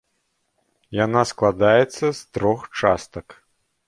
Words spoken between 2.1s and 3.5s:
з трох частак.